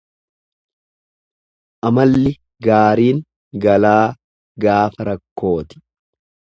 [1.89, 2.33] Amalli
[2.69, 3.23] gaariin
[3.67, 4.03] galaa
[4.67, 5.85] gaafa rakkooti.